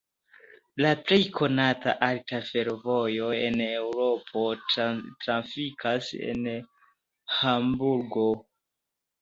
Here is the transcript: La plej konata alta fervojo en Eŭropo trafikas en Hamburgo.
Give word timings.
La 0.83 0.93
plej 1.09 1.19
konata 1.39 1.93
alta 2.07 2.39
fervojo 2.47 3.27
en 3.41 3.61
Eŭropo 3.67 4.47
trafikas 4.77 6.11
en 6.33 6.51
Hamburgo. 7.39 8.27